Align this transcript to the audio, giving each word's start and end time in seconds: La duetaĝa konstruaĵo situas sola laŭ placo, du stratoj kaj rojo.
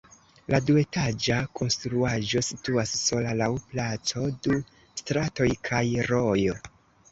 La 0.51 0.59
duetaĝa 0.69 1.37
konstruaĵo 1.59 2.41
situas 2.47 2.95
sola 3.03 3.37
laŭ 3.43 3.51
placo, 3.67 4.27
du 4.49 4.59
stratoj 5.05 5.51
kaj 5.71 5.85
rojo. 6.11 6.61